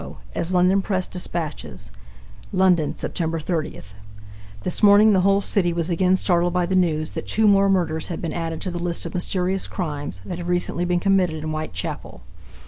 As 0.33 0.51
London 0.51 0.81
Press 0.81 1.05
Dispatches 1.05 1.91
London, 2.51 2.95
Sept. 2.95 3.43
30. 3.43 3.81
This 4.63 4.81
morning 4.81 5.13
the 5.13 5.21
whole 5.21 5.41
city 5.41 5.71
was 5.73 5.91
again 5.91 6.17
startled 6.17 6.53
by 6.53 6.65
the 6.65 6.75
news 6.75 7.11
that 7.11 7.27
two 7.27 7.47
more 7.47 7.69
murders 7.69 8.07
had 8.07 8.19
been 8.19 8.33
added 8.33 8.61
to 8.61 8.71
the 8.71 8.81
list 8.81 9.05
of 9.05 9.13
mysterious 9.13 9.67
crimes 9.67 10.19
that 10.25 10.39
have 10.39 10.49
recently 10.49 10.85
been 10.85 10.99
committed 10.99 11.35
in 11.43 11.51
Whitechapel. 11.51 12.23